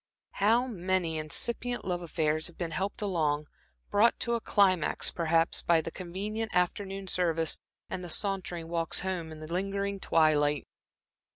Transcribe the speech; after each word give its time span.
How 0.31 0.65
many 0.65 1.19
incipient 1.19 1.85
love 1.85 2.01
affairs 2.01 2.47
have 2.47 2.57
been 2.57 2.71
helped 2.71 3.03
along, 3.03 3.45
brought 3.91 4.19
to 4.21 4.33
a 4.33 4.41
climax 4.41 5.11
perhaps, 5.11 5.61
by 5.61 5.79
the 5.79 5.91
convenient 5.91 6.55
afternoon 6.55 7.05
service, 7.05 7.59
and 7.87 8.03
the 8.03 8.09
sauntering 8.09 8.67
walks 8.67 9.01
home 9.01 9.31
in 9.31 9.41
the 9.41 9.53
lingering 9.53 9.99
twilight! 9.99 10.65